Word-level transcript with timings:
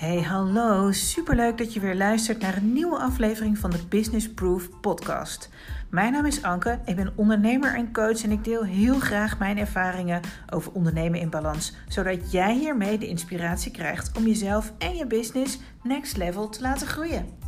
Hey, 0.00 0.22
hallo. 0.22 0.92
Superleuk 0.92 1.58
dat 1.58 1.72
je 1.72 1.80
weer 1.80 1.94
luistert 1.94 2.40
naar 2.40 2.56
een 2.56 2.72
nieuwe 2.72 2.98
aflevering 2.98 3.58
van 3.58 3.70
de 3.70 3.86
Business 3.88 4.32
Proof 4.32 4.80
podcast. 4.80 5.48
Mijn 5.90 6.12
naam 6.12 6.26
is 6.26 6.42
Anke, 6.42 6.80
ik 6.84 6.96
ben 6.96 7.12
ondernemer 7.16 7.74
en 7.74 7.92
coach 7.92 8.22
en 8.22 8.30
ik 8.30 8.44
deel 8.44 8.64
heel 8.64 8.98
graag 8.98 9.38
mijn 9.38 9.58
ervaringen 9.58 10.20
over 10.50 10.72
ondernemen 10.72 11.20
in 11.20 11.30
balans, 11.30 11.74
zodat 11.88 12.32
jij 12.32 12.54
hiermee 12.54 12.98
de 12.98 13.06
inspiratie 13.06 13.72
krijgt 13.72 14.16
om 14.16 14.26
jezelf 14.26 14.72
en 14.78 14.96
je 14.96 15.06
business 15.06 15.58
next 15.82 16.16
level 16.16 16.48
te 16.48 16.60
laten 16.60 16.86
groeien. 16.86 17.38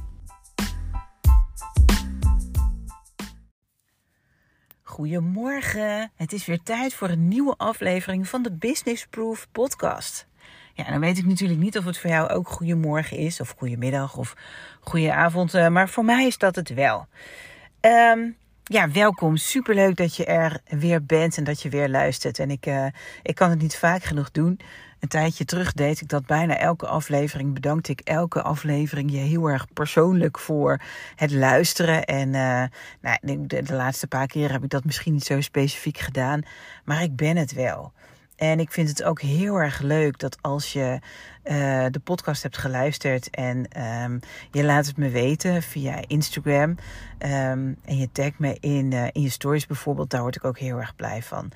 Goedemorgen, 4.83 6.11
het 6.15 6.33
is 6.33 6.47
weer 6.47 6.63
tijd 6.63 6.95
voor 6.95 7.09
een 7.09 7.29
nieuwe 7.29 7.55
aflevering 7.57 8.29
van 8.29 8.43
de 8.43 8.53
Business 8.53 9.07
Proof 9.07 9.49
podcast. 9.53 10.31
Ja, 10.75 10.91
dan 10.91 11.01
weet 11.01 11.19
ik 11.19 11.27
natuurlijk 11.27 11.61
niet 11.61 11.79
of 11.79 11.85
het 11.85 11.99
voor 11.99 12.11
jou 12.11 12.29
ook 12.29 12.49
goedemorgen 12.49 13.17
is, 13.17 13.41
of 13.41 13.55
goedemiddag, 13.59 14.17
of 14.17 14.35
goedenavond, 14.81 15.55
eh, 15.55 15.69
maar 15.69 15.89
voor 15.89 16.05
mij 16.05 16.27
is 16.27 16.39
dat 16.39 16.57
het 16.57 16.75
wel. 16.75 17.07
Um, 17.81 18.37
ja, 18.65 18.91
welkom. 18.91 19.37
Superleuk 19.37 19.97
dat 19.97 20.17
je 20.17 20.25
er 20.25 20.61
weer 20.69 21.05
bent 21.05 21.37
en 21.37 21.45
dat 21.45 21.63
je 21.63 21.69
weer 21.69 21.89
luistert. 21.89 22.39
En 22.39 22.51
ik, 22.51 22.67
uh, 22.67 22.87
ik 23.23 23.35
kan 23.35 23.51
het 23.51 23.61
niet 23.61 23.77
vaak 23.77 24.03
genoeg 24.03 24.31
doen. 24.31 24.61
Een 25.01 25.09
tijdje 25.09 25.45
terug 25.45 25.73
deed 25.73 26.01
ik 26.01 26.09
dat 26.09 26.27
bijna 26.27 26.57
elke 26.57 26.87
aflevering. 26.87 27.55
Bedankte 27.55 27.93
ik 27.93 28.01
elke 28.01 28.43
aflevering 28.43 29.11
je 29.11 29.19
heel 29.19 29.47
erg 29.47 29.67
persoonlijk 29.73 30.39
voor 30.39 30.81
het 31.17 31.31
luisteren. 31.31 32.05
En 32.05 32.29
uh, 32.29 32.65
nou, 33.01 33.19
de, 33.47 33.63
de 33.63 33.75
laatste 33.75 34.07
paar 34.07 34.27
keer 34.27 34.53
heb 34.53 34.63
ik 34.63 34.71
dat 34.71 34.85
misschien 34.85 35.13
niet 35.13 35.25
zo 35.25 35.41
specifiek 35.41 35.99
gedaan. 35.99 36.43
Maar 36.85 37.03
ik 37.03 37.17
ben 37.17 37.37
het 37.37 37.53
wel. 37.53 37.93
En 38.37 38.61
ik 38.61 38.73
vind 38.73 38.89
het 38.89 39.03
ook 39.03 39.21
heel 39.21 39.57
erg 39.57 39.81
leuk 39.81 40.19
dat 40.19 40.39
als 40.41 40.73
je 40.73 40.99
uh, 41.45 41.87
de 41.91 42.01
podcast 42.05 42.43
hebt 42.43 42.59
geluisterd 42.59 43.31
en 43.31 43.83
um, 44.05 44.21
je 44.51 44.65
laat 44.65 44.87
het 44.87 44.97
me 44.97 45.09
weten 45.09 45.63
via 45.63 46.03
Instagram 46.07 46.71
um, 46.71 47.77
en 47.85 47.97
je 47.97 48.09
tagt 48.13 48.39
me 48.39 48.57
in, 48.61 48.91
uh, 48.93 49.07
in 49.13 49.23
je 49.23 49.31
stories 49.31 49.67
bijvoorbeeld, 49.67 50.11
daar 50.11 50.21
word 50.21 50.37
ik 50.37 50.45
ook 50.45 50.59
heel 50.59 50.79
erg 50.79 50.97
blij 50.97 51.23
van. 51.23 51.53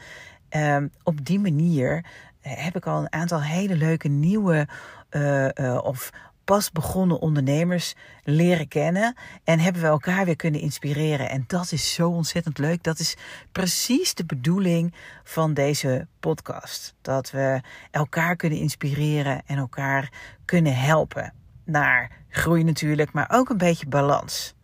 Um, 0.50 0.90
op 1.02 1.24
die 1.24 1.40
manier 1.40 2.04
eh, 2.40 2.52
heb 2.64 2.76
ik 2.76 2.86
al 2.86 3.00
een 3.00 3.12
aantal 3.12 3.42
hele 3.42 3.76
leuke 3.76 4.08
nieuwe 4.08 4.68
uh, 5.10 5.78
of 5.82 6.10
pas 6.46 6.70
begonnen 6.70 7.20
ondernemers 7.20 7.94
leren 8.24 8.68
kennen. 8.68 9.14
En 9.44 9.58
hebben 9.58 9.82
we 9.82 9.88
elkaar 9.88 10.24
weer 10.24 10.36
kunnen 10.36 10.60
inspireren. 10.60 11.30
En 11.30 11.44
dat 11.46 11.72
is 11.72 11.94
zo 11.94 12.08
ontzettend 12.08 12.58
leuk. 12.58 12.82
Dat 12.82 12.98
is 12.98 13.16
precies 13.52 14.14
de 14.14 14.24
bedoeling 14.24 14.94
van 15.24 15.54
deze 15.54 16.06
podcast. 16.20 16.94
Dat 17.02 17.30
we 17.30 17.60
elkaar 17.90 18.36
kunnen 18.36 18.58
inspireren 18.58 19.42
en 19.46 19.56
elkaar 19.56 20.12
kunnen 20.44 20.76
helpen. 20.76 21.32
Naar 21.64 22.10
groei 22.28 22.64
natuurlijk, 22.64 23.12
maar 23.12 23.28
ook 23.30 23.48
een 23.48 23.58
beetje 23.58 23.86
balans. 23.86 24.55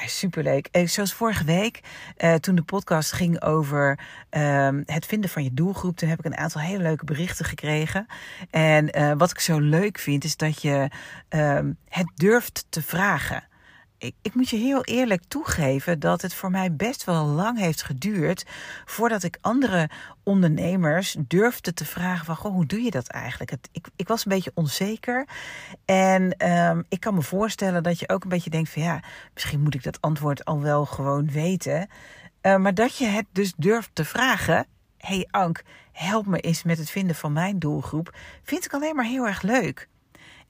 Nou, 0.00 0.12
superleuk. 0.12 0.68
Eh, 0.70 0.86
zoals 0.86 1.12
vorige 1.12 1.44
week, 1.44 1.80
uh, 2.18 2.34
toen 2.34 2.54
de 2.54 2.62
podcast 2.62 3.12
ging 3.12 3.42
over 3.42 3.98
uh, 4.30 4.68
het 4.84 5.06
vinden 5.06 5.30
van 5.30 5.44
je 5.44 5.54
doelgroep, 5.54 5.96
toen 5.96 6.08
heb 6.08 6.18
ik 6.18 6.24
een 6.24 6.36
aantal 6.36 6.60
hele 6.60 6.82
leuke 6.82 7.04
berichten 7.04 7.44
gekregen. 7.44 8.06
En 8.50 8.98
uh, 8.98 9.12
wat 9.16 9.30
ik 9.30 9.38
zo 9.40 9.58
leuk 9.58 9.98
vind, 9.98 10.24
is 10.24 10.36
dat 10.36 10.62
je 10.62 10.90
ehm, 11.28 11.72
het 11.88 12.10
durft 12.14 12.66
te 12.68 12.82
vragen 12.82 13.48
ik, 14.00 14.14
ik, 14.22 14.34
moet 14.34 14.48
je 14.48 14.56
heel 14.56 14.84
eerlijk 14.84 15.22
toegeven 15.28 15.98
dat 15.98 16.22
het 16.22 16.34
voor 16.34 16.50
mij 16.50 16.74
best 16.74 17.04
wel 17.04 17.24
lang 17.24 17.58
heeft 17.58 17.82
geduurd 17.82 18.46
voordat 18.84 19.22
ik 19.22 19.38
andere 19.40 19.90
ondernemers 20.22 21.16
durfde 21.18 21.72
te 21.72 21.84
vragen 21.84 22.26
van 22.26 22.36
goh, 22.36 22.52
hoe 22.52 22.66
doe 22.66 22.80
je 22.80 22.90
dat 22.90 23.08
eigenlijk? 23.08 23.52
Ik, 23.72 23.88
ik 23.96 24.08
was 24.08 24.24
een 24.24 24.32
beetje 24.32 24.50
onzeker 24.54 25.28
en 25.84 26.50
um, 26.50 26.84
ik 26.88 27.00
kan 27.00 27.14
me 27.14 27.22
voorstellen 27.22 27.82
dat 27.82 27.98
je 27.98 28.08
ook 28.08 28.22
een 28.22 28.28
beetje 28.28 28.50
denkt 28.50 28.70
van 28.70 28.82
ja, 28.82 29.02
misschien 29.34 29.60
moet 29.60 29.74
ik 29.74 29.82
dat 29.82 30.00
antwoord 30.00 30.44
al 30.44 30.60
wel 30.60 30.84
gewoon 30.84 31.30
weten. 31.30 31.88
Uh, 32.42 32.56
maar 32.56 32.74
dat 32.74 32.96
je 32.96 33.06
het 33.06 33.26
dus 33.32 33.52
durft 33.56 33.90
te 33.92 34.04
vragen, 34.04 34.66
hey 34.96 35.28
Ank, 35.30 35.62
help 35.92 36.26
me 36.26 36.40
eens 36.40 36.62
met 36.62 36.78
het 36.78 36.90
vinden 36.90 37.16
van 37.16 37.32
mijn 37.32 37.58
doelgroep, 37.58 38.16
vind 38.42 38.64
ik 38.64 38.74
alleen 38.74 38.96
maar 38.96 39.04
heel 39.04 39.26
erg 39.26 39.42
leuk. 39.42 39.88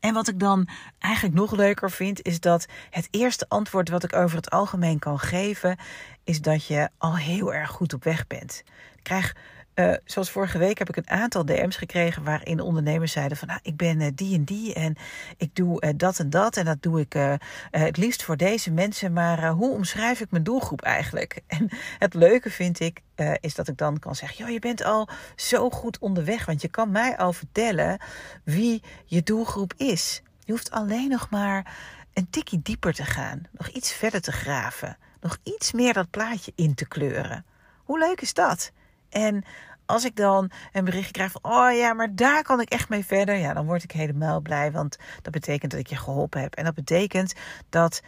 En 0.00 0.14
wat 0.14 0.28
ik 0.28 0.38
dan 0.38 0.68
eigenlijk 0.98 1.34
nog 1.34 1.52
leuker 1.52 1.90
vind, 1.90 2.22
is 2.22 2.40
dat 2.40 2.66
het 2.90 3.08
eerste 3.10 3.48
antwoord 3.48 3.88
wat 3.88 4.04
ik 4.04 4.16
over 4.16 4.36
het 4.36 4.50
algemeen 4.50 4.98
kan 4.98 5.18
geven, 5.18 5.78
is 6.24 6.40
dat 6.40 6.66
je 6.66 6.88
al 6.98 7.16
heel 7.16 7.54
erg 7.54 7.70
goed 7.70 7.92
op 7.92 8.04
weg 8.04 8.26
bent. 8.26 8.62
Krijg 9.02 9.36
uh, 9.80 9.94
zoals 10.04 10.30
vorige 10.30 10.58
week 10.58 10.78
heb 10.78 10.88
ik 10.88 10.96
een 10.96 11.10
aantal 11.10 11.44
DM's 11.44 11.76
gekregen 11.76 12.24
waarin 12.24 12.60
ondernemers 12.60 13.12
zeiden 13.12 13.36
van 13.36 13.48
nou, 13.48 13.60
ik 13.62 13.76
ben 13.76 14.00
uh, 14.00 14.08
die 14.14 14.34
en 14.34 14.44
die 14.44 14.74
en 14.74 14.96
ik 15.36 15.54
doe 15.54 15.84
uh, 15.84 15.90
dat 15.96 16.18
en 16.18 16.30
dat 16.30 16.56
en 16.56 16.64
dat 16.64 16.82
doe 16.82 17.00
ik 17.00 17.38
het 17.70 17.96
liefst 17.96 18.22
voor 18.22 18.36
deze 18.36 18.70
mensen, 18.70 19.12
maar 19.12 19.48
hoe 19.48 19.70
omschrijf 19.70 20.20
ik 20.20 20.30
mijn 20.30 20.42
doelgroep 20.42 20.82
eigenlijk? 20.82 21.38
En 21.46 21.68
het 21.98 22.14
leuke 22.14 22.50
vind 22.50 22.80
ik 22.80 23.00
is 23.40 23.54
dat 23.54 23.68
ik 23.68 23.76
dan 23.76 23.98
kan 23.98 24.14
zeggen, 24.14 24.38
joh, 24.38 24.52
je 24.52 24.58
bent 24.58 24.84
al 24.84 25.08
zo 25.36 25.70
goed 25.70 25.98
onderweg, 25.98 26.46
want 26.46 26.62
je 26.62 26.68
kan 26.68 26.90
mij 26.90 27.16
al 27.16 27.32
vertellen 27.32 27.98
wie 28.44 28.82
je 29.04 29.22
doelgroep 29.22 29.74
is. 29.76 30.22
Je 30.44 30.52
hoeft 30.52 30.70
alleen 30.70 31.08
nog 31.08 31.30
maar 31.30 31.76
een 32.12 32.30
tikje 32.30 32.62
dieper 32.62 32.94
te 32.94 33.04
gaan, 33.04 33.42
nog 33.50 33.68
iets 33.68 33.92
verder 33.92 34.20
te 34.20 34.32
graven, 34.32 34.96
nog 35.20 35.38
iets 35.42 35.72
meer 35.72 35.92
dat 35.92 36.10
plaatje 36.10 36.52
in 36.54 36.74
te 36.74 36.88
kleuren. 36.88 37.44
Hoe 37.84 37.98
leuk 37.98 38.20
is 38.20 38.34
dat? 38.34 38.72
En 39.10 39.44
als 39.90 40.04
ik 40.04 40.16
dan 40.16 40.50
een 40.72 40.84
berichtje 40.84 41.12
krijg 41.12 41.32
van, 41.32 41.52
oh 41.52 41.72
ja, 41.72 41.92
maar 41.92 42.14
daar 42.14 42.42
kan 42.42 42.60
ik 42.60 42.70
echt 42.70 42.88
mee 42.88 43.04
verder, 43.04 43.34
ja, 43.34 43.54
dan 43.54 43.66
word 43.66 43.82
ik 43.82 43.92
helemaal 43.92 44.40
blij, 44.40 44.72
want 44.72 44.96
dat 45.22 45.32
betekent 45.32 45.70
dat 45.70 45.80
ik 45.80 45.86
je 45.86 45.96
geholpen 45.96 46.40
heb. 46.40 46.54
En 46.54 46.64
dat 46.64 46.74
betekent 46.74 47.32
dat 47.68 48.02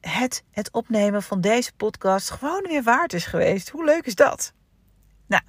het, 0.00 0.44
het 0.50 0.70
opnemen 0.72 1.22
van 1.22 1.40
deze 1.40 1.72
podcast 1.76 2.30
gewoon 2.30 2.66
weer 2.68 2.82
waard 2.82 3.12
is 3.12 3.24
geweest. 3.24 3.68
Hoe 3.68 3.84
leuk 3.84 4.06
is 4.06 4.14
dat? 4.14 4.52
Nou, 5.26 5.42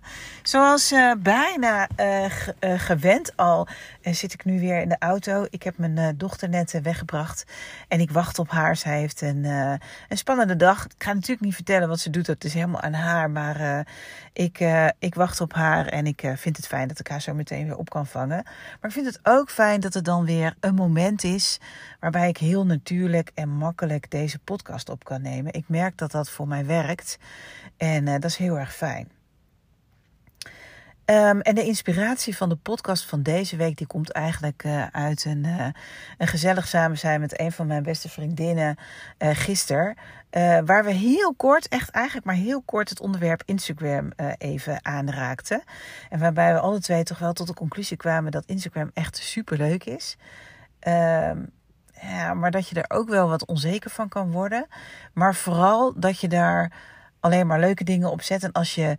zoals 0.43 0.91
uh, 0.91 1.13
bijna 1.19 1.87
uh, 1.99 2.25
gewend 2.59 3.37
al 3.37 3.67
zit 4.01 4.33
ik 4.33 4.45
nu 4.45 4.59
weer 4.59 4.81
in 4.81 4.89
de 4.89 4.95
auto. 4.99 5.45
Ik 5.49 5.63
heb 5.63 5.77
mijn 5.77 6.17
dochter 6.17 6.49
net 6.49 6.81
weggebracht 6.81 7.45
en 7.87 7.99
ik 7.99 8.11
wacht 8.11 8.39
op 8.39 8.49
haar. 8.49 8.75
Zij 8.75 8.99
heeft 8.99 9.21
een, 9.21 9.43
een 9.43 10.17
spannende 10.17 10.55
dag. 10.55 10.85
Ik 10.85 11.03
ga 11.03 11.13
natuurlijk 11.13 11.41
niet 11.41 11.55
vertellen 11.55 11.87
wat 11.87 11.99
ze 11.99 12.09
doet, 12.09 12.25
dat 12.25 12.43
is 12.43 12.53
helemaal 12.53 12.81
aan 12.81 12.93
haar. 12.93 13.29
Maar 13.29 13.87
ik, 14.33 14.65
ik 14.99 15.15
wacht 15.15 15.41
op 15.41 15.53
haar 15.53 15.87
en 15.87 16.07
ik 16.07 16.31
vind 16.35 16.57
het 16.57 16.67
fijn 16.67 16.87
dat 16.87 16.99
ik 16.99 17.07
haar 17.07 17.21
zo 17.21 17.33
meteen 17.33 17.65
weer 17.65 17.77
op 17.77 17.89
kan 17.89 18.07
vangen. 18.07 18.43
Maar 18.43 18.89
ik 18.89 18.91
vind 18.91 19.05
het 19.05 19.19
ook 19.23 19.49
fijn 19.49 19.79
dat 19.79 19.93
het 19.93 20.05
dan 20.05 20.25
weer 20.25 20.55
een 20.59 20.75
moment 20.75 21.23
is 21.23 21.59
waarbij 21.99 22.29
ik 22.29 22.37
heel 22.37 22.65
natuurlijk 22.65 23.31
en 23.33 23.49
makkelijk 23.49 24.11
deze 24.11 24.39
podcast 24.39 24.89
op 24.89 25.03
kan 25.03 25.21
nemen. 25.21 25.53
Ik 25.53 25.65
merk 25.67 25.97
dat 25.97 26.11
dat 26.11 26.29
voor 26.29 26.47
mij 26.47 26.65
werkt 26.65 27.17
en 27.77 28.05
dat 28.05 28.25
is 28.25 28.37
heel 28.37 28.59
erg 28.59 28.75
fijn. 28.75 29.14
Um, 31.05 31.41
en 31.41 31.55
de 31.55 31.63
inspiratie 31.63 32.37
van 32.37 32.49
de 32.49 32.55
podcast 32.55 33.05
van 33.05 33.21
deze 33.21 33.55
week, 33.55 33.77
die 33.77 33.87
komt 33.87 34.11
eigenlijk 34.11 34.63
uh, 34.63 34.85
uit 34.91 35.25
een, 35.25 35.43
uh, 35.43 35.67
een 36.17 36.27
gezellig 36.27 36.67
samen 36.67 36.97
zijn 36.97 37.19
met 37.19 37.39
een 37.39 37.51
van 37.51 37.67
mijn 37.67 37.83
beste 37.83 38.09
vriendinnen 38.09 38.75
uh, 39.19 39.29
gisteren. 39.33 39.95
waar 40.65 40.83
we 40.83 40.91
heel 40.91 41.33
kort, 41.35 41.67
echt 41.67 41.89
eigenlijk 41.89 42.25
maar 42.25 42.35
heel 42.35 42.61
kort, 42.61 42.89
het 42.89 42.99
onderwerp 42.99 43.43
Instagram 43.45 44.11
even 44.37 44.85
aanraakten. 44.85 45.63
En 46.09 46.19
waarbij 46.19 46.53
we 46.53 46.59
alle 46.59 46.79
twee 46.79 47.03
toch 47.03 47.19
wel 47.19 47.33
tot 47.33 47.47
de 47.47 47.53
conclusie 47.53 47.97
kwamen 47.97 48.31
dat 48.31 48.45
Instagram 48.45 48.91
echt 48.93 49.17
super 49.17 49.57
leuk 49.57 49.83
is. 49.83 50.17
Um, 50.87 51.51
ja, 52.01 52.33
maar 52.33 52.51
dat 52.51 52.69
je 52.69 52.81
er 52.81 52.97
ook 52.97 53.09
wel 53.09 53.29
wat 53.29 53.45
onzeker 53.45 53.89
van 53.89 54.09
kan 54.09 54.31
worden. 54.31 54.67
Maar 55.13 55.35
vooral 55.35 55.93
dat 55.99 56.19
je 56.19 56.27
daar 56.27 56.71
alleen 57.19 57.47
maar 57.47 57.59
leuke 57.59 57.83
dingen 57.83 58.11
op 58.11 58.21
zet. 58.21 58.43
En 58.43 58.51
als 58.51 58.75
je 58.75 58.97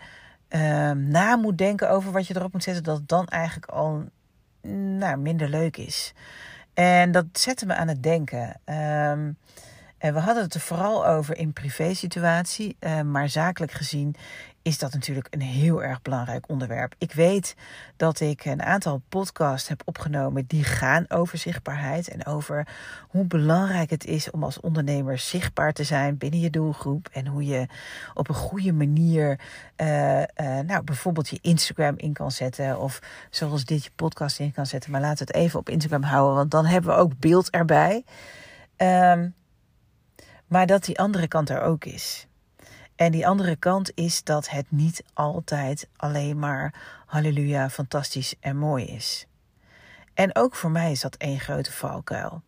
uh, 0.48 0.90
na 0.90 1.36
moet 1.36 1.58
denken 1.58 1.90
over 1.90 2.12
wat 2.12 2.26
je 2.26 2.36
erop 2.36 2.52
moet 2.52 2.62
zetten, 2.62 2.84
dat 2.84 2.96
het 2.96 3.08
dan 3.08 3.26
eigenlijk 3.26 3.70
al 3.70 4.04
nou, 4.72 5.16
minder 5.16 5.48
leuk 5.48 5.76
is. 5.76 6.12
En 6.74 7.12
dat 7.12 7.24
zette 7.32 7.66
me 7.66 7.74
aan 7.74 7.88
het 7.88 8.02
denken. 8.02 8.60
Um, 8.64 9.36
en 9.98 10.14
we 10.14 10.20
hadden 10.20 10.42
het 10.42 10.54
er 10.54 10.60
vooral 10.60 11.06
over 11.06 11.36
in 11.36 11.52
privé 11.52 11.94
situatie, 11.94 12.76
uh, 12.80 13.00
maar 13.00 13.28
zakelijk 13.28 13.72
gezien 13.72 14.14
is 14.66 14.78
dat 14.78 14.92
natuurlijk 14.92 15.26
een 15.30 15.40
heel 15.40 15.82
erg 15.82 16.02
belangrijk 16.02 16.48
onderwerp. 16.48 16.94
Ik 16.98 17.12
weet 17.12 17.54
dat 17.96 18.20
ik 18.20 18.44
een 18.44 18.62
aantal 18.62 19.02
podcasts 19.08 19.68
heb 19.68 19.82
opgenomen 19.84 20.46
die 20.46 20.64
gaan 20.64 21.04
over 21.08 21.38
zichtbaarheid 21.38 22.08
en 22.08 22.26
over 22.26 22.68
hoe 23.08 23.24
belangrijk 23.24 23.90
het 23.90 24.04
is 24.04 24.30
om 24.30 24.44
als 24.44 24.60
ondernemer 24.60 25.18
zichtbaar 25.18 25.72
te 25.72 25.84
zijn 25.84 26.18
binnen 26.18 26.40
je 26.40 26.50
doelgroep 26.50 27.08
en 27.12 27.26
hoe 27.26 27.46
je 27.46 27.66
op 28.14 28.28
een 28.28 28.34
goede 28.34 28.72
manier, 28.72 29.40
uh, 29.76 30.18
uh, 30.18 30.24
nou 30.66 30.82
bijvoorbeeld 30.84 31.28
je 31.28 31.38
Instagram 31.40 31.94
in 31.96 32.12
kan 32.12 32.30
zetten 32.30 32.80
of 32.80 32.98
zoals 33.30 33.64
dit 33.64 33.84
je 33.84 33.90
podcast 33.96 34.38
in 34.38 34.52
kan 34.52 34.66
zetten. 34.66 34.90
Maar 34.90 35.00
laten 35.00 35.26
we 35.26 35.32
het 35.32 35.42
even 35.42 35.58
op 35.58 35.68
Instagram 35.68 36.02
houden, 36.02 36.36
want 36.36 36.50
dan 36.50 36.64
hebben 36.64 36.90
we 36.90 37.00
ook 37.00 37.18
beeld 37.18 37.50
erbij. 37.50 38.04
Um, 38.76 39.34
maar 40.46 40.66
dat 40.66 40.84
die 40.84 40.98
andere 40.98 41.28
kant 41.28 41.50
er 41.50 41.60
ook 41.60 41.84
is. 41.84 42.26
En 42.96 43.12
die 43.12 43.26
andere 43.26 43.56
kant 43.56 43.90
is 43.94 44.24
dat 44.24 44.48
het 44.48 44.66
niet 44.68 45.04
altijd 45.12 45.88
alleen 45.96 46.38
maar 46.38 46.74
halleluja, 47.06 47.70
fantastisch 47.70 48.34
en 48.40 48.56
mooi 48.56 48.84
is. 48.84 49.26
En 50.14 50.36
ook 50.36 50.54
voor 50.54 50.70
mij 50.70 50.90
is 50.90 51.00
dat 51.00 51.14
één 51.14 51.40
grote 51.40 51.72
valkuil. 51.72 52.42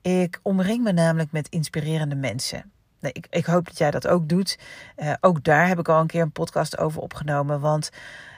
Ik 0.00 0.40
omring 0.42 0.82
me 0.82 0.92
namelijk 0.92 1.32
met 1.32 1.48
inspirerende 1.48 2.14
mensen. 2.14 2.72
Nee, 3.00 3.12
ik, 3.12 3.26
ik 3.30 3.44
hoop 3.44 3.66
dat 3.66 3.78
jij 3.78 3.90
dat 3.90 4.06
ook 4.06 4.28
doet. 4.28 4.58
Uh, 4.96 5.12
ook 5.20 5.44
daar 5.44 5.68
heb 5.68 5.78
ik 5.78 5.88
al 5.88 6.00
een 6.00 6.06
keer 6.06 6.22
een 6.22 6.32
podcast 6.32 6.78
over 6.78 7.00
opgenomen. 7.00 7.60
Want 7.60 7.90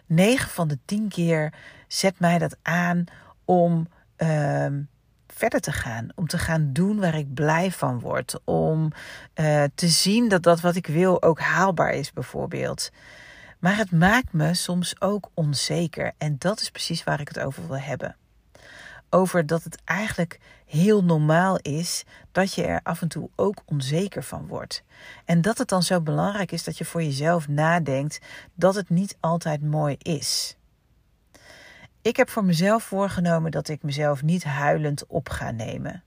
9 0.06 0.50
van 0.50 0.68
de 0.68 0.78
10 0.84 1.08
keer 1.08 1.52
zet 1.88 2.18
mij 2.18 2.38
dat 2.38 2.56
aan 2.62 3.04
om 3.44 3.88
uh, 4.18 4.66
verder 5.42 5.60
te 5.60 5.72
gaan. 5.72 6.08
Om 6.14 6.26
te 6.26 6.38
gaan 6.38 6.72
doen 6.72 7.00
waar 7.00 7.14
ik 7.14 7.34
blij 7.34 7.70
van 7.70 8.00
word. 8.00 8.40
Om 8.44 8.92
uh, 9.34 9.64
te 9.74 9.88
zien 9.88 10.28
dat 10.28 10.42
dat 10.42 10.60
wat 10.60 10.76
ik 10.76 10.86
wil 10.86 11.22
ook 11.22 11.40
haalbaar 11.40 11.92
is, 11.92 12.12
bijvoorbeeld. 12.12 12.90
Maar 13.58 13.76
het 13.76 13.90
maakt 13.90 14.32
me 14.32 14.54
soms 14.54 15.00
ook 15.00 15.30
onzeker. 15.34 16.12
En 16.18 16.36
dat 16.38 16.60
is 16.60 16.70
precies 16.70 17.04
waar 17.04 17.20
ik 17.20 17.28
het 17.28 17.40
over 17.40 17.66
wil 17.66 17.78
hebben 17.78 18.16
over 19.14 19.46
dat 19.46 19.64
het 19.64 19.78
eigenlijk 19.84 20.40
heel 20.66 21.04
normaal 21.04 21.58
is 21.58 22.04
dat 22.32 22.54
je 22.54 22.64
er 22.64 22.80
af 22.82 23.02
en 23.02 23.08
toe 23.08 23.30
ook 23.36 23.62
onzeker 23.66 24.22
van 24.22 24.46
wordt. 24.46 24.82
En 25.24 25.40
dat 25.40 25.58
het 25.58 25.68
dan 25.68 25.82
zo 25.82 26.00
belangrijk 26.00 26.52
is 26.52 26.64
dat 26.64 26.78
je 26.78 26.84
voor 26.84 27.02
jezelf 27.02 27.48
nadenkt 27.48 28.18
dat 28.54 28.74
het 28.74 28.88
niet 28.88 29.16
altijd 29.20 29.62
mooi 29.62 29.96
is. 29.98 30.56
Ik 32.02 32.16
heb 32.16 32.30
voor 32.30 32.44
mezelf 32.44 32.82
voorgenomen 32.82 33.50
dat 33.50 33.68
ik 33.68 33.82
mezelf 33.82 34.22
niet 34.22 34.44
huilend 34.44 35.06
op 35.06 35.28
ga 35.28 35.50
nemen. 35.50 36.02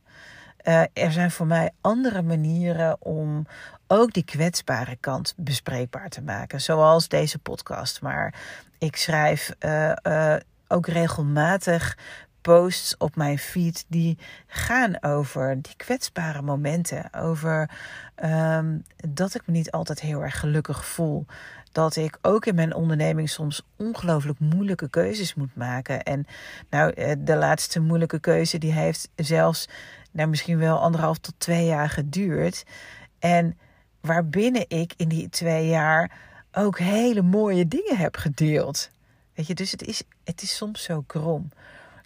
Uh, 0.63 0.81
er 0.93 1.11
zijn 1.11 1.31
voor 1.31 1.47
mij 1.47 1.71
andere 1.81 2.21
manieren 2.21 3.01
om 3.01 3.47
ook 3.87 4.13
die 4.13 4.23
kwetsbare 4.23 4.95
kant 4.95 5.33
bespreekbaar 5.37 6.09
te 6.09 6.21
maken, 6.21 6.61
zoals 6.61 7.07
deze 7.07 7.39
podcast. 7.39 8.01
Maar 8.01 8.33
ik 8.77 8.95
schrijf 8.95 9.51
uh, 9.59 9.91
uh, 10.03 10.35
ook 10.67 10.87
regelmatig 10.87 11.97
posts 12.41 12.97
op 12.97 13.15
mijn 13.15 13.37
feed 13.37 13.85
die 13.87 14.17
gaan 14.47 15.03
over 15.03 15.61
die 15.61 15.75
kwetsbare 15.75 16.41
momenten. 16.41 17.13
Over 17.13 17.69
um, 18.23 18.83
dat 18.95 19.35
ik 19.35 19.41
me 19.45 19.53
niet 19.53 19.71
altijd 19.71 20.01
heel 20.01 20.23
erg 20.23 20.39
gelukkig 20.39 20.85
voel. 20.85 21.25
Dat 21.75 21.95
ik 21.95 22.17
ook 22.21 22.45
in 22.45 22.55
mijn 22.55 22.75
onderneming 22.75 23.29
soms 23.29 23.61
ongelooflijk 23.77 24.39
moeilijke 24.39 24.89
keuzes 24.89 25.33
moet 25.33 25.55
maken. 25.55 26.03
En 26.03 26.25
nou, 26.69 26.91
eh, 26.91 27.11
de 27.19 27.35
laatste 27.35 27.79
moeilijke 27.79 28.19
keuze 28.19 28.57
die 28.57 28.71
heeft 28.71 29.09
zelfs 29.15 29.69
nou, 30.11 30.29
misschien 30.29 30.57
wel 30.57 30.79
anderhalf 30.79 31.17
tot 31.17 31.33
twee 31.37 31.65
jaar 31.65 31.89
geduurd. 31.89 32.63
En 33.19 33.57
waarbinnen 34.01 34.65
ik 34.67 34.93
in 34.97 35.07
die 35.07 35.29
twee 35.29 35.67
jaar 35.67 36.11
ook 36.51 36.79
hele 36.79 37.21
mooie 37.21 37.67
dingen 37.67 37.97
heb 37.97 38.15
gedeeld. 38.15 38.89
Weet 39.33 39.47
je, 39.47 39.55
dus 39.55 39.71
het 39.71 39.83
is, 39.83 40.03
het 40.23 40.41
is 40.41 40.55
soms 40.55 40.83
zo 40.83 41.01
krom. 41.01 41.49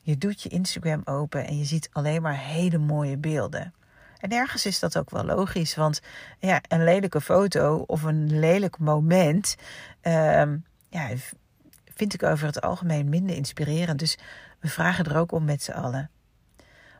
Je 0.02 0.18
doet 0.18 0.42
je 0.42 0.50
Instagram 0.50 1.02
open 1.06 1.48
en 1.48 1.58
je 1.58 1.66
ziet 1.66 1.90
alleen 1.92 2.22
maar 2.22 2.40
hele 2.40 2.78
mooie 2.78 3.18
beelden. 3.18 3.74
En 4.20 4.32
ergens 4.32 4.66
is 4.66 4.80
dat 4.80 4.98
ook 4.98 5.10
wel 5.10 5.24
logisch, 5.24 5.76
want 5.76 6.02
ja, 6.40 6.62
een 6.68 6.84
lelijke 6.84 7.22
foto 7.22 7.84
of 7.88 8.04
een 8.04 8.40
lelijk 8.40 8.78
moment 8.78 9.56
uh, 10.04 10.44
ja, 10.90 11.10
vind 11.96 12.14
ik 12.14 12.24
over 12.24 12.46
het 12.46 12.62
algemeen 12.62 13.10
minder 13.10 13.36
inspirerend. 13.36 14.00
Dus 14.00 14.18
we 14.60 14.68
vragen 14.68 15.06
er 15.06 15.18
ook 15.18 15.32
om 15.32 15.46
met 15.46 15.64
z'n 15.64 15.72
allen. 15.72 16.10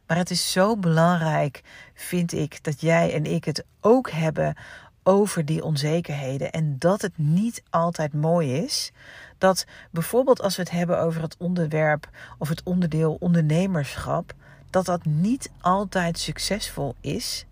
Maar 0.08 0.18
het 0.18 0.30
is 0.30 0.52
zo 0.52 0.78
belangrijk, 0.78 1.62
vind 1.94 2.34
ik, 2.34 2.64
dat 2.64 2.82
jij 2.82 3.14
en 3.14 3.26
ik 3.26 3.46
het 3.46 3.66
ook 3.82 4.10
hebben 4.12 4.56
over 5.04 5.46
die 5.46 5.64
onzekerheden. 5.64 6.52
En 6.52 6.76
dat 6.80 7.02
het 7.02 7.18
niet 7.18 7.64
altijd 7.70 8.14
mooi 8.14 8.54
is. 8.54 8.92
Dat 9.38 9.66
bijvoorbeeld 9.92 10.42
als 10.42 10.56
we 10.56 10.62
het 10.62 10.72
hebben 10.72 11.00
over 11.00 11.22
het 11.22 11.36
onderwerp 11.38 12.10
of 12.38 12.50
het 12.50 12.64
onderdeel 12.64 13.18
ondernemerschap, 13.20 14.34
dat 14.70 14.86
dat 14.86 15.06
niet 15.06 15.52
altijd 15.62 16.20
succesvol 16.20 16.96
is. 17.02 17.46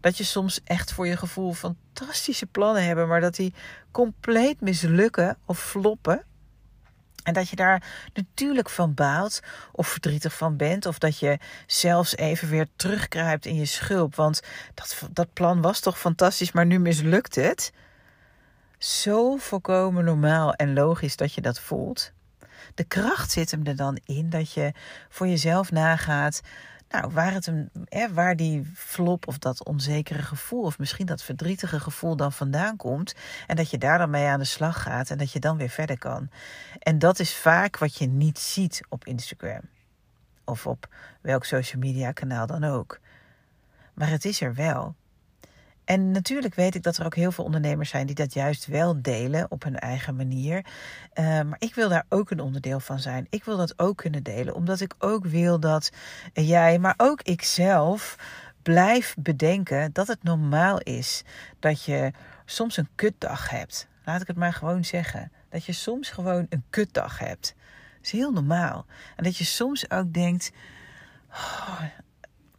Dat 0.00 0.16
je 0.18 0.24
soms 0.24 0.60
echt 0.64 0.92
voor 0.92 1.06
je 1.06 1.16
gevoel 1.16 1.52
fantastische 1.52 2.46
plannen 2.46 2.84
hebt, 2.84 3.06
maar 3.06 3.20
dat 3.20 3.34
die 3.34 3.54
compleet 3.90 4.60
mislukken 4.60 5.36
of 5.44 5.58
floppen. 5.58 6.24
En 7.22 7.32
dat 7.32 7.48
je 7.48 7.56
daar 7.56 8.08
natuurlijk 8.14 8.68
van 8.68 8.94
baalt 8.94 9.40
of 9.72 9.88
verdrietig 9.88 10.36
van 10.36 10.56
bent. 10.56 10.86
Of 10.86 10.98
dat 10.98 11.18
je 11.18 11.38
zelfs 11.66 12.16
even 12.16 12.48
weer 12.48 12.66
terugkruipt 12.76 13.46
in 13.46 13.54
je 13.54 13.64
schulp. 13.64 14.14
Want 14.14 14.40
dat, 14.74 15.02
dat 15.10 15.32
plan 15.32 15.60
was 15.60 15.80
toch 15.80 15.98
fantastisch, 15.98 16.52
maar 16.52 16.66
nu 16.66 16.78
mislukt 16.78 17.34
het. 17.34 17.72
Zo 18.78 19.36
volkomen 19.36 20.04
normaal 20.04 20.54
en 20.54 20.72
logisch 20.72 21.16
dat 21.16 21.34
je 21.34 21.40
dat 21.40 21.60
voelt. 21.60 22.12
De 22.80 22.86
kracht 22.86 23.30
zit 23.30 23.50
hem 23.50 23.66
er 23.66 23.76
dan 23.76 23.98
in 24.04 24.30
dat 24.30 24.52
je 24.52 24.72
voor 25.08 25.28
jezelf 25.28 25.70
nagaat. 25.72 26.40
Nou, 26.88 27.10
waar, 27.12 27.32
het 27.32 27.52
hè, 27.84 28.12
waar 28.12 28.36
die 28.36 28.70
flop 28.74 29.28
of 29.28 29.38
dat 29.38 29.64
onzekere 29.64 30.22
gevoel, 30.22 30.62
of 30.62 30.78
misschien 30.78 31.06
dat 31.06 31.22
verdrietige 31.22 31.80
gevoel 31.80 32.16
dan 32.16 32.32
vandaan 32.32 32.76
komt. 32.76 33.14
En 33.46 33.56
dat 33.56 33.70
je 33.70 33.78
daar 33.78 33.98
dan 33.98 34.10
mee 34.10 34.26
aan 34.26 34.38
de 34.38 34.44
slag 34.44 34.82
gaat 34.82 35.10
en 35.10 35.18
dat 35.18 35.32
je 35.32 35.40
dan 35.40 35.56
weer 35.56 35.68
verder 35.68 35.98
kan. 35.98 36.30
En 36.78 36.98
dat 36.98 37.18
is 37.18 37.36
vaak 37.36 37.78
wat 37.78 37.96
je 37.96 38.06
niet 38.06 38.38
ziet 38.38 38.80
op 38.88 39.04
Instagram. 39.04 39.62
Of 40.44 40.66
op 40.66 40.88
welk 41.20 41.44
social 41.44 41.80
media 41.80 42.12
kanaal 42.12 42.46
dan 42.46 42.64
ook. 42.64 43.00
Maar 43.94 44.08
het 44.08 44.24
is 44.24 44.40
er 44.40 44.54
wel. 44.54 44.94
En 45.90 46.10
natuurlijk 46.10 46.54
weet 46.54 46.74
ik 46.74 46.82
dat 46.82 46.96
er 46.96 47.04
ook 47.04 47.14
heel 47.14 47.32
veel 47.32 47.44
ondernemers 47.44 47.90
zijn 47.90 48.06
die 48.06 48.14
dat 48.14 48.32
juist 48.32 48.66
wel 48.66 49.02
delen 49.02 49.50
op 49.50 49.62
hun 49.62 49.78
eigen 49.78 50.16
manier. 50.16 50.64
Uh, 51.14 51.24
maar 51.24 51.56
ik 51.58 51.74
wil 51.74 51.88
daar 51.88 52.04
ook 52.08 52.30
een 52.30 52.40
onderdeel 52.40 52.80
van 52.80 52.98
zijn. 52.98 53.26
Ik 53.30 53.44
wil 53.44 53.56
dat 53.56 53.78
ook 53.78 53.96
kunnen 53.96 54.22
delen, 54.22 54.54
omdat 54.54 54.80
ik 54.80 54.94
ook 54.98 55.24
wil 55.24 55.60
dat 55.60 55.90
jij, 56.32 56.78
maar 56.78 56.94
ook 56.96 57.22
ikzelf, 57.22 58.16
blijf 58.62 59.14
bedenken 59.18 59.92
dat 59.92 60.06
het 60.06 60.22
normaal 60.22 60.78
is 60.78 61.22
dat 61.58 61.84
je 61.84 62.12
soms 62.44 62.76
een 62.76 62.88
kutdag 62.94 63.50
hebt. 63.50 63.88
Laat 64.04 64.20
ik 64.20 64.26
het 64.26 64.36
maar 64.36 64.52
gewoon 64.52 64.84
zeggen. 64.84 65.32
Dat 65.48 65.64
je 65.64 65.72
soms 65.72 66.10
gewoon 66.10 66.46
een 66.48 66.64
kutdag 66.70 67.18
hebt. 67.18 67.54
Dat 67.94 68.04
is 68.04 68.10
heel 68.10 68.32
normaal. 68.32 68.86
En 69.16 69.24
dat 69.24 69.36
je 69.36 69.44
soms 69.44 69.90
ook 69.90 70.12
denkt: 70.12 70.52
oh, 71.30 71.82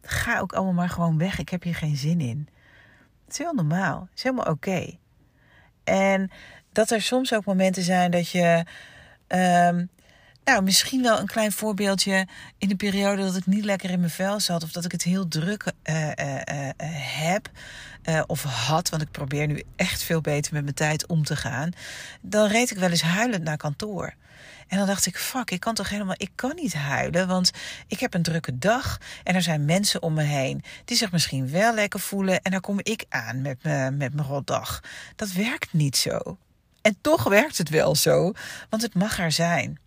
ga 0.02 0.38
ook 0.38 0.52
allemaal 0.52 0.72
maar 0.72 0.90
gewoon 0.90 1.18
weg. 1.18 1.38
Ik 1.38 1.48
heb 1.48 1.62
hier 1.62 1.74
geen 1.74 1.96
zin 1.96 2.20
in. 2.20 2.48
Het 3.32 3.40
is 3.40 3.46
heel 3.46 3.64
normaal. 3.64 4.00
Het 4.00 4.16
is 4.16 4.22
helemaal 4.22 4.52
oké. 4.52 4.98
En 5.84 6.30
dat 6.72 6.90
er 6.90 7.02
soms 7.02 7.34
ook 7.34 7.44
momenten 7.44 7.82
zijn 7.82 8.10
dat 8.10 8.30
je. 8.30 8.64
Um, 9.28 9.90
nou, 10.44 10.62
misschien 10.62 11.02
wel 11.02 11.18
een 11.18 11.26
klein 11.26 11.52
voorbeeldje. 11.52 12.26
In 12.58 12.68
de 12.68 12.76
periode 12.76 13.22
dat 13.22 13.36
ik 13.36 13.46
niet 13.46 13.64
lekker 13.64 13.90
in 13.90 13.98
mijn 13.98 14.10
vel 14.10 14.40
zat. 14.40 14.62
Of 14.62 14.72
dat 14.72 14.84
ik 14.84 14.92
het 14.92 15.02
heel 15.02 15.28
druk 15.28 15.72
uh, 15.84 16.06
uh, 16.06 16.68
heb. 17.22 17.50
of 18.26 18.42
had. 18.42 18.88
Want 18.88 19.02
ik 19.02 19.10
probeer 19.10 19.46
nu 19.46 19.62
echt 19.76 20.02
veel 20.02 20.20
beter 20.20 20.52
met 20.52 20.62
mijn 20.62 20.74
tijd 20.74 21.06
om 21.06 21.24
te 21.24 21.36
gaan. 21.36 21.70
Dan 22.20 22.48
reed 22.48 22.70
ik 22.70 22.78
wel 22.78 22.90
eens 22.90 23.02
huilend 23.02 23.44
naar 23.44 23.56
kantoor. 23.56 24.14
En 24.68 24.78
dan 24.78 24.86
dacht 24.86 25.06
ik, 25.06 25.18
fuck, 25.18 25.50
ik 25.50 25.60
kan 25.60 25.74
toch 25.74 25.88
helemaal, 25.88 26.14
ik 26.18 26.30
kan 26.34 26.54
niet 26.54 26.74
huilen, 26.74 27.28
want 27.28 27.50
ik 27.86 28.00
heb 28.00 28.14
een 28.14 28.22
drukke 28.22 28.58
dag 28.58 28.98
en 29.24 29.34
er 29.34 29.42
zijn 29.42 29.64
mensen 29.64 30.02
om 30.02 30.14
me 30.14 30.22
heen 30.22 30.62
die 30.84 30.96
zich 30.96 31.12
misschien 31.12 31.50
wel 31.50 31.74
lekker 31.74 32.00
voelen 32.00 32.42
en 32.42 32.50
dan 32.50 32.60
kom 32.60 32.78
ik 32.82 33.04
aan 33.08 33.42
met, 33.42 33.62
me, 33.62 33.90
met 33.90 34.14
mijn 34.14 34.28
rotdag. 34.28 34.80
Dat 35.16 35.32
werkt 35.32 35.72
niet 35.72 35.96
zo. 35.96 36.38
En 36.82 36.96
toch 37.00 37.24
werkt 37.24 37.58
het 37.58 37.68
wel 37.68 37.94
zo, 37.94 38.32
want 38.68 38.82
het 38.82 38.94
mag 38.94 39.18
er 39.18 39.32
zijn. 39.32 39.78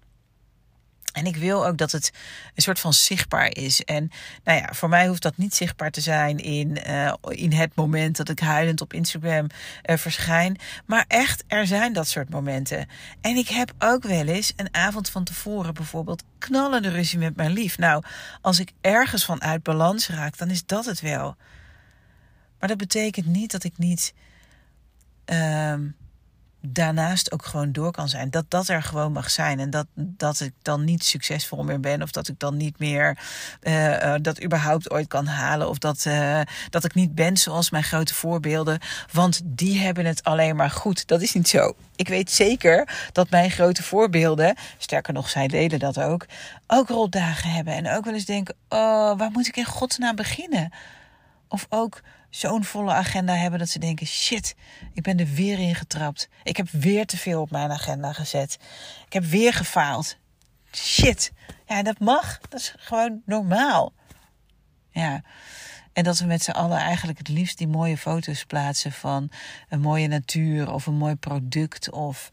En 1.15 1.25
ik 1.25 1.36
wil 1.36 1.67
ook 1.67 1.77
dat 1.77 1.91
het 1.91 2.12
een 2.55 2.62
soort 2.62 2.79
van 2.79 2.93
zichtbaar 2.93 3.55
is. 3.55 3.84
En 3.84 4.12
nou 4.43 4.60
ja, 4.60 4.74
voor 4.74 4.89
mij 4.89 5.07
hoeft 5.07 5.22
dat 5.22 5.38
niet 5.38 5.55
zichtbaar 5.55 5.91
te 5.91 6.01
zijn 6.01 6.38
in, 6.38 6.77
uh, 6.88 7.13
in 7.27 7.53
het 7.53 7.75
moment 7.75 8.17
dat 8.17 8.29
ik 8.29 8.39
huilend 8.39 8.81
op 8.81 8.93
Instagram 8.93 9.48
uh, 9.86 9.98
verschijn. 9.98 10.57
Maar 10.86 11.05
echt, 11.07 11.43
er 11.48 11.67
zijn 11.67 11.93
dat 11.93 12.07
soort 12.07 12.29
momenten. 12.29 12.88
En 13.22 13.36
ik 13.36 13.48
heb 13.48 13.74
ook 13.79 14.03
wel 14.03 14.25
eens 14.25 14.53
een 14.55 14.74
avond 14.74 15.10
van 15.10 15.24
tevoren 15.24 15.74
bijvoorbeeld 15.74 16.24
knallende 16.38 16.89
ruzie 16.89 17.19
met 17.19 17.36
mijn 17.36 17.51
lief. 17.51 17.77
Nou, 17.77 18.03
als 18.41 18.60
ik 18.60 18.72
ergens 18.81 19.25
van 19.25 19.41
uit 19.41 19.63
balans 19.63 20.07
raak, 20.07 20.38
dan 20.38 20.50
is 20.50 20.65
dat 20.65 20.86
het 20.86 21.01
wel. 21.01 21.36
Maar 22.60 22.69
dat 22.69 22.77
betekent 22.77 23.25
niet 23.25 23.51
dat 23.51 23.63
ik 23.63 23.77
niet. 23.77 24.13
Uh, 25.25 25.74
daarnaast 26.67 27.31
ook 27.31 27.45
gewoon 27.45 27.72
door 27.72 27.91
kan 27.91 28.10
zijn. 28.10 28.29
Dat 28.29 28.45
dat 28.48 28.67
er 28.67 28.84
gewoon 28.84 29.12
mag 29.12 29.29
zijn. 29.29 29.60
En 29.60 29.69
dat, 29.69 29.86
dat 29.95 30.39
ik 30.39 30.53
dan 30.62 30.84
niet 30.84 31.03
succesvol 31.03 31.63
meer 31.63 31.79
ben. 31.79 32.01
Of 32.01 32.12
dat 32.12 32.27
ik 32.27 32.39
dan 32.39 32.57
niet 32.57 32.79
meer 32.79 33.17
uh, 33.62 34.13
dat 34.22 34.43
überhaupt 34.43 34.91
ooit 34.91 35.07
kan 35.07 35.25
halen. 35.25 35.69
Of 35.69 35.77
dat, 35.77 36.05
uh, 36.07 36.41
dat 36.69 36.84
ik 36.84 36.93
niet 36.93 37.15
ben 37.15 37.38
zoals 37.38 37.69
mijn 37.69 37.84
grote 37.84 38.13
voorbeelden. 38.13 38.79
Want 39.12 39.41
die 39.43 39.79
hebben 39.79 40.05
het 40.05 40.24
alleen 40.24 40.55
maar 40.55 40.72
goed. 40.72 41.07
Dat 41.07 41.22
is 41.22 41.34
niet 41.34 41.50
zo. 41.50 41.75
Ik 41.95 42.07
weet 42.07 42.31
zeker 42.31 42.89
dat 43.12 43.29
mijn 43.29 43.51
grote 43.51 43.84
voorbeelden, 43.84 44.55
sterker 44.77 45.13
nog, 45.13 45.29
zij 45.29 45.48
deden 45.48 45.79
dat 45.79 46.00
ook, 46.00 46.25
ook 46.67 46.89
rotdagen 46.89 47.50
hebben. 47.50 47.74
En 47.74 47.89
ook 47.91 48.05
wel 48.05 48.13
eens 48.13 48.25
denken: 48.25 48.55
oh, 48.69 49.17
waar 49.17 49.31
moet 49.31 49.48
ik 49.48 49.57
in 49.57 49.65
godsnaam 49.65 50.15
beginnen? 50.15 50.72
Of 51.48 51.65
ook 51.69 52.01
zo'n 52.36 52.63
volle 52.63 52.92
agenda 52.92 53.34
hebben 53.34 53.60
dat 53.60 53.70
ze 53.70 53.80
denken: 53.80 54.08
shit, 54.08 54.56
ik 54.94 55.04
ben 55.04 55.20
er 55.20 55.27
weer 55.34 55.60
in 55.60 55.75
getrapt. 55.75 56.30
Ik 56.44 56.58
heb 56.58 56.70
weer 56.70 57.06
te 57.06 57.18
veel 57.18 57.42
op 57.42 57.51
mijn 57.51 57.72
agenda 57.72 58.13
gezet. 58.13 58.58
Ik 59.06 59.13
heb 59.13 59.24
weer 59.24 59.54
gefaald. 59.54 60.18
shit. 60.72 61.32
Ja, 61.65 61.84
dat 61.84 62.00
mag. 62.00 62.39
Dat 62.50 62.60
is 62.60 62.74
gewoon 62.77 63.22
normaal. 63.25 63.94
Ja. 64.92 65.24
En 65.96 66.04
dat 66.04 66.20
we 66.20 66.25
met 66.25 66.44
z'n 66.44 66.52
allen 66.52 66.78
eigenlijk 66.78 67.18
het 67.18 67.28
liefst 67.28 67.58
die 67.58 67.68
mooie 67.68 67.98
foto's 67.98 68.46
plaatsen 68.46 68.92
van 68.92 69.30
een 69.70 69.82
mooie 69.82 70.08
natuur 70.08 70.74
of 70.74 70.86
een 70.86 70.98
mooi 70.98 71.16
product 71.16 71.92
of 71.92 72.30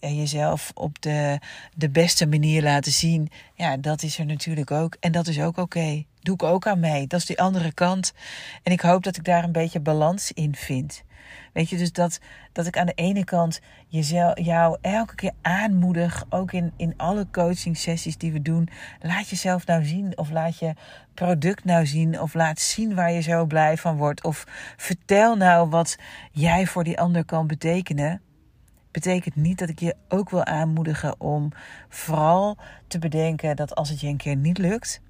jezelf 0.00 0.70
op 0.74 1.02
de, 1.02 1.38
de 1.74 1.88
beste 1.88 2.26
manier 2.26 2.62
laten 2.62 2.92
zien. 2.92 3.30
Ja, 3.54 3.76
dat 3.76 4.02
is 4.02 4.18
er 4.18 4.26
natuurlijk 4.26 4.70
ook. 4.70 4.96
En 5.00 5.12
dat 5.12 5.26
is 5.26 5.40
ook 5.40 5.56
oké. 5.56 6.04
Doe 6.20 6.34
ik 6.34 6.42
ook 6.42 6.66
aan 6.66 6.80
mee. 6.80 7.06
Dat 7.06 7.20
is 7.20 7.26
die 7.26 7.40
andere 7.40 7.72
kant. 7.72 8.12
En 8.62 8.72
ik 8.72 8.80
hoop 8.80 9.02
dat 9.02 9.16
ik 9.16 9.24
daar 9.24 9.44
een 9.44 9.52
beetje 9.52 9.80
balans 9.80 10.32
in 10.32 10.54
vind. 10.54 11.02
Weet 11.52 11.68
je, 11.68 11.76
dus 11.76 11.92
dat, 11.92 12.20
dat 12.52 12.66
ik 12.66 12.78
aan 12.78 12.86
de 12.86 12.92
ene 12.94 13.24
kant 13.24 13.60
jezelf, 13.86 14.38
jou 14.38 14.76
elke 14.80 15.14
keer 15.14 15.32
aanmoedig, 15.42 16.24
ook 16.28 16.52
in, 16.52 16.72
in 16.76 16.94
alle 16.96 17.26
coaching 17.30 17.76
sessies 17.76 18.16
die 18.16 18.32
we 18.32 18.42
doen. 18.42 18.68
Laat 19.00 19.28
jezelf 19.28 19.66
nou 19.66 19.84
zien 19.84 20.18
of 20.18 20.30
laat 20.30 20.58
je 20.58 20.74
product 21.14 21.64
nou 21.64 21.86
zien 21.86 22.20
of 22.20 22.34
laat 22.34 22.60
zien 22.60 22.94
waar 22.94 23.12
je 23.12 23.20
zo 23.20 23.46
blij 23.46 23.76
van 23.76 23.96
wordt. 23.96 24.24
Of 24.24 24.44
vertel 24.76 25.36
nou 25.36 25.68
wat 25.68 25.96
jij 26.32 26.66
voor 26.66 26.84
die 26.84 27.00
ander 27.00 27.24
kan 27.24 27.46
betekenen 27.46 28.20
betekent 28.96 29.36
niet 29.36 29.58
dat 29.58 29.68
ik 29.68 29.78
je 29.78 29.94
ook 30.08 30.30
wil 30.30 30.44
aanmoedigen 30.44 31.20
om 31.20 31.52
vooral 31.88 32.56
te 32.86 32.98
bedenken 32.98 33.56
dat 33.56 33.74
als 33.74 33.88
het 33.88 34.00
je 34.00 34.06
een 34.06 34.16
keer 34.16 34.36
niet 34.36 34.58
lukt, 34.58 35.00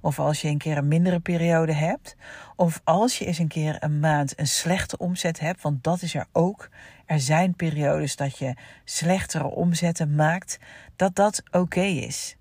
of 0.00 0.18
als 0.18 0.40
je 0.40 0.48
een 0.48 0.58
keer 0.58 0.76
een 0.76 0.88
mindere 0.88 1.20
periode 1.20 1.72
hebt, 1.72 2.16
of 2.56 2.80
als 2.84 3.18
je 3.18 3.24
eens 3.24 3.38
een 3.38 3.48
keer 3.48 3.76
een 3.82 4.00
maand 4.00 4.38
een 4.38 4.46
slechte 4.46 4.98
omzet 4.98 5.40
hebt, 5.40 5.62
want 5.62 5.84
dat 5.84 6.02
is 6.02 6.14
er 6.14 6.26
ook. 6.32 6.68
Er 7.06 7.20
zijn 7.20 7.54
periodes 7.54 8.16
dat 8.16 8.38
je 8.38 8.54
slechtere 8.84 9.46
omzetten 9.46 10.14
maakt, 10.14 10.58
dat 10.96 11.14
dat 11.14 11.42
oké 11.50 11.80
is. 11.80 12.36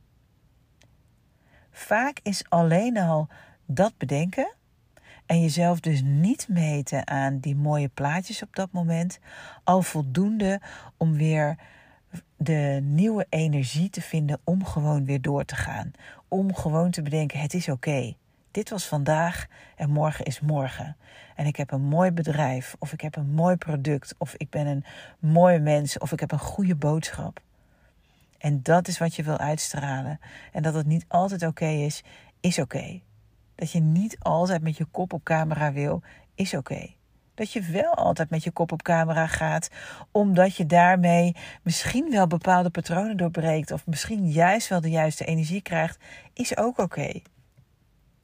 Vaak 1.71 2.19
is 2.23 2.43
alleen 2.49 2.97
al 2.97 3.27
dat 3.65 3.97
bedenken 3.97 4.55
en 5.25 5.41
jezelf 5.41 5.79
dus 5.79 6.01
niet 6.03 6.47
meten 6.49 7.07
aan 7.07 7.39
die 7.39 7.55
mooie 7.55 7.87
plaatjes 7.87 8.43
op 8.43 8.55
dat 8.55 8.71
moment, 8.71 9.19
al 9.63 9.81
voldoende 9.81 10.61
om 10.97 11.13
weer 11.13 11.55
de 12.37 12.79
nieuwe 12.83 13.25
energie 13.29 13.89
te 13.89 14.01
vinden 14.01 14.39
om 14.43 14.65
gewoon 14.65 15.05
weer 15.05 15.21
door 15.21 15.45
te 15.45 15.55
gaan. 15.55 15.91
Om 16.27 16.55
gewoon 16.55 16.91
te 16.91 17.01
bedenken: 17.01 17.39
het 17.39 17.53
is 17.53 17.69
oké. 17.69 18.15
Dit 18.51 18.69
was 18.69 18.85
vandaag 18.85 19.45
en 19.75 19.89
morgen 19.89 20.25
is 20.25 20.39
morgen. 20.39 20.97
En 21.35 21.45
ik 21.45 21.55
heb 21.55 21.71
een 21.71 21.81
mooi 21.81 22.11
bedrijf, 22.11 22.75
of 22.79 22.93
ik 22.93 23.01
heb 23.01 23.15
een 23.15 23.29
mooi 23.29 23.55
product, 23.55 24.15
of 24.17 24.33
ik 24.37 24.49
ben 24.49 24.67
een 24.67 24.85
mooie 25.19 25.59
mens, 25.59 25.97
of 25.97 26.11
ik 26.11 26.19
heb 26.19 26.31
een 26.31 26.39
goede 26.39 26.75
boodschap. 26.75 27.41
En 28.37 28.63
dat 28.63 28.87
is 28.87 28.97
wat 28.97 29.15
je 29.15 29.23
wil 29.23 29.37
uitstralen. 29.37 30.19
En 30.51 30.63
dat 30.63 30.73
het 30.73 30.85
niet 30.85 31.05
altijd 31.07 31.43
oké 31.45 31.67
is, 31.67 32.03
is 32.39 32.59
oké. 32.59 33.01
Dat 33.55 33.71
je 33.71 33.79
niet 33.79 34.17
altijd 34.19 34.61
met 34.61 34.77
je 34.77 34.85
kop 34.85 35.13
op 35.13 35.23
camera 35.23 35.71
wil, 35.71 36.01
is 36.35 36.53
oké. 36.53 36.93
Dat 37.35 37.51
je 37.51 37.61
wel 37.61 37.93
altijd 37.93 38.29
met 38.29 38.43
je 38.43 38.51
kop 38.51 38.71
op 38.71 38.81
camera 38.81 39.27
gaat, 39.27 39.69
omdat 40.11 40.55
je 40.55 40.65
daarmee 40.65 41.35
misschien 41.61 42.09
wel 42.11 42.27
bepaalde 42.27 42.69
patronen 42.69 43.17
doorbreekt, 43.17 43.71
of 43.71 43.85
misschien 43.85 44.31
juist 44.31 44.67
wel 44.67 44.81
de 44.81 44.89
juiste 44.89 45.25
energie 45.25 45.61
krijgt, 45.61 45.97
is 46.33 46.57
ook 46.57 46.77
oké. 46.77 47.21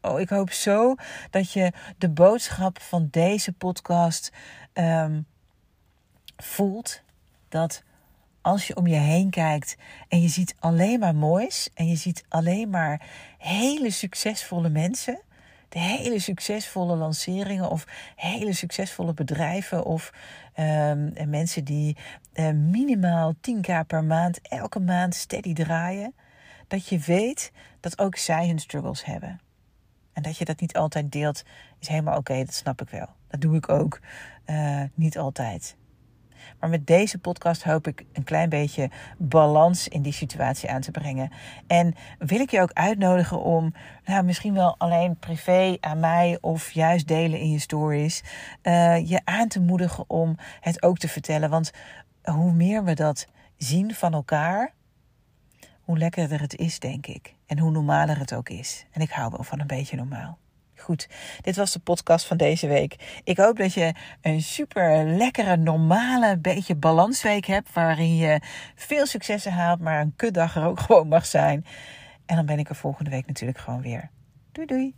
Oh, 0.02 0.20
ik 0.20 0.30
hoop 0.30 0.52
zo 0.52 0.96
dat 1.30 1.52
je 1.52 1.72
de 1.98 2.10
boodschap 2.10 2.82
van 2.82 3.08
deze 3.12 3.54
podcast 3.54 4.32
um, 4.74 5.26
voelt. 6.38 7.02
Dat 7.50 7.84
als 8.42 8.68
je 8.68 8.76
om 8.76 8.88
je 8.88 8.96
heen 8.96 9.30
kijkt 9.30 9.78
en 10.08 10.22
je 10.22 10.28
ziet 10.28 10.56
alleen 10.60 11.00
maar 11.00 11.16
moois 11.16 11.70
en 11.74 11.88
je 11.88 11.96
ziet 11.96 12.26
alleen 12.30 12.70
maar 12.70 13.02
hele 13.38 13.90
succesvolle 13.92 14.70
mensen, 14.70 15.22
de 15.72 15.80
hele 15.80 16.20
succesvolle 16.20 16.96
lanceringen 16.96 17.70
of 17.70 17.86
hele 18.16 18.54
succesvolle 18.54 19.14
bedrijven 19.14 19.86
of 19.86 20.14
um, 20.60 21.14
mensen 21.30 21.64
die 21.64 21.98
uh, 22.34 22.52
minimaal 22.52 23.34
10k 23.34 23.88
per 23.88 24.04
maand 24.04 24.42
elke 24.42 24.80
maand 24.80 25.16
steady 25.16 25.54
draaien, 25.54 26.14
dat 26.68 26.88
je 26.88 27.00
weet 27.00 27.52
dat 27.80 28.00
ook 28.00 28.16
zij 28.16 28.48
hun 28.48 28.60
struggles 28.60 29.06
hebben. 29.06 29.40
En 30.14 30.22
dat 30.22 30.38
je 30.38 30.46
dat 30.46 30.60
niet 30.60 30.76
altijd 30.76 31.12
deelt, 31.12 31.44
is 31.80 31.88
helemaal 31.88 32.18
oké, 32.18 32.38
dat 32.38 32.54
snap 32.54 32.82
ik 32.82 32.90
wel. 32.90 33.08
Dat 33.28 33.42
doe 33.42 33.56
ik 33.56 33.70
ook 33.70 34.00
uh, 34.46 34.84
niet 34.94 35.18
altijd. 35.18 35.76
Maar 36.60 36.70
met 36.70 36.88
deze 36.88 37.18
podcast 37.18 37.64
hoop 37.64 37.88
ik 37.88 38.06
een 38.14 38.24
klein 38.24 38.50
beetje 38.50 38.90
balans 39.18 39.88
in 39.88 40.02
die 40.02 40.14
situatie 40.14 40.70
aan 40.70 40.82
te 40.82 40.92
brengen. 40.92 41.32
En 41.68 41.96
wil 42.18 42.40
ik 42.40 42.52
je 42.52 42.62
ook 42.62 42.74
uitnodigen 42.74 43.42
om, 43.42 43.74
nou, 44.06 44.24
misschien 44.24 44.54
wel 44.54 44.76
alleen 44.78 45.18
privé 45.18 45.78
aan 45.80 46.00
mij 46.00 46.38
of 46.42 46.72
juist 46.72 47.08
delen 47.08 47.40
in 47.40 47.50
je 47.50 47.60
stories, 47.60 48.24
uh, 48.64 49.10
je 49.10 49.22
aan 49.24 49.48
te 49.48 49.62
moedigen 49.62 50.04
om 50.08 50.38
het 50.60 50.84
ook 50.84 50.98
te 50.98 51.08
vertellen. 51.08 51.50
Want 51.50 51.72
hoe 52.24 52.52
meer 52.52 52.84
we 52.84 52.94
dat 52.94 53.28
zien 53.58 53.94
van 53.94 54.14
elkaar, 54.14 54.74
hoe 55.82 55.98
lekkerder 55.98 56.42
het 56.42 56.56
is, 56.56 56.80
denk 56.80 57.08
ik. 57.08 57.36
En 57.46 57.60
hoe 57.60 57.72
normaler 57.72 58.20
het 58.20 58.34
ook 58.34 58.50
is. 58.50 58.86
En 58.92 59.02
ik 59.02 59.10
hou 59.10 59.32
wel 59.32 59.44
van 59.44 59.60
een 59.60 59.68
beetje 59.68 59.96
normaal. 59.96 60.38
Goed, 60.82 61.08
dit 61.42 61.56
was 61.56 61.72
de 61.72 61.80
podcast 61.80 62.26
van 62.26 62.38
deze 62.38 62.68
week. 62.68 63.22
Ik 63.24 63.38
hoop 63.38 63.58
dat 63.58 63.74
je 63.74 63.94
een 64.22 64.42
super 64.42 65.06
lekkere, 65.06 65.58
normale, 65.58 66.38
beetje 66.38 66.76
balansweek 66.76 67.46
hebt. 67.46 67.74
Waarin 67.74 68.16
je 68.16 68.42
veel 68.76 69.06
successen 69.06 69.52
haalt, 69.52 69.80
maar 69.80 70.02
een 70.02 70.14
kutdag 70.16 70.56
er 70.56 70.66
ook 70.66 70.80
gewoon 70.86 71.08
mag 71.08 71.26
zijn. 71.26 71.66
En 72.26 72.36
dan 72.36 72.46
ben 72.46 72.60
ik 72.60 72.70
er 72.70 72.76
volgende 72.76 73.10
week 73.10 73.28
natuurlijk 73.28 73.60
gewoon 73.60 73.82
weer. 73.82 74.10
Doei 74.52 74.68
doei. 74.68 74.96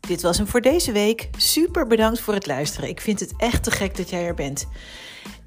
Dit 0.00 0.22
was 0.22 0.36
hem 0.36 0.46
voor 0.46 0.60
deze 0.60 0.92
week. 0.92 1.28
Super 1.36 1.86
bedankt 1.86 2.20
voor 2.20 2.34
het 2.34 2.46
luisteren. 2.46 2.88
Ik 2.88 3.00
vind 3.00 3.20
het 3.20 3.34
echt 3.36 3.62
te 3.62 3.70
gek 3.70 3.96
dat 3.96 4.10
jij 4.10 4.26
er 4.26 4.34
bent. 4.34 4.66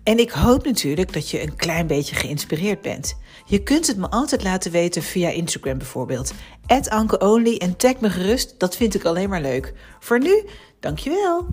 En 0.07 0.19
ik 0.19 0.31
hoop 0.31 0.65
natuurlijk 0.65 1.13
dat 1.13 1.29
je 1.29 1.41
een 1.41 1.55
klein 1.55 1.87
beetje 1.87 2.15
geïnspireerd 2.15 2.81
bent. 2.81 3.17
Je 3.45 3.63
kunt 3.63 3.87
het 3.87 3.97
me 3.97 4.09
altijd 4.09 4.43
laten 4.43 4.71
weten 4.71 5.01
via 5.01 5.29
Instagram 5.29 5.77
bijvoorbeeld. 5.77 6.33
Ankeonly 6.89 7.57
en 7.57 7.75
tag 7.75 7.99
me 7.99 8.09
gerust, 8.09 8.59
dat 8.59 8.75
vind 8.75 8.95
ik 8.95 9.05
alleen 9.05 9.29
maar 9.29 9.41
leuk. 9.41 9.73
Voor 9.99 10.19
nu, 10.19 10.43
dankjewel! 10.79 11.47